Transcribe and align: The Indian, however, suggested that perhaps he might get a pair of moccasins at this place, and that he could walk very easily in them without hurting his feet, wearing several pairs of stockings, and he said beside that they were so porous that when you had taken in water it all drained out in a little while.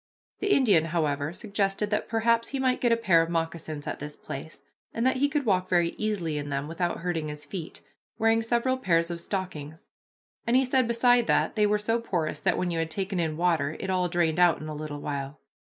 The 0.39 0.51
Indian, 0.51 0.85
however, 0.85 1.31
suggested 1.31 1.91
that 1.91 2.09
perhaps 2.09 2.49
he 2.49 2.57
might 2.59 2.81
get 2.81 2.91
a 2.91 2.97
pair 2.97 3.21
of 3.21 3.29
moccasins 3.29 3.85
at 3.85 3.99
this 3.99 4.15
place, 4.15 4.63
and 4.95 5.05
that 5.05 5.17
he 5.17 5.29
could 5.29 5.45
walk 5.45 5.69
very 5.69 5.89
easily 5.89 6.39
in 6.39 6.49
them 6.49 6.67
without 6.67 7.01
hurting 7.01 7.27
his 7.27 7.45
feet, 7.45 7.81
wearing 8.17 8.41
several 8.41 8.77
pairs 8.79 9.11
of 9.11 9.21
stockings, 9.21 9.89
and 10.47 10.55
he 10.55 10.65
said 10.65 10.87
beside 10.87 11.27
that 11.27 11.53
they 11.55 11.67
were 11.67 11.77
so 11.77 11.99
porous 12.01 12.39
that 12.39 12.57
when 12.57 12.71
you 12.71 12.79
had 12.79 12.89
taken 12.89 13.19
in 13.19 13.37
water 13.37 13.77
it 13.79 13.91
all 13.91 14.09
drained 14.09 14.39
out 14.39 14.59
in 14.59 14.67
a 14.67 14.73
little 14.73 15.01
while. 15.01 15.39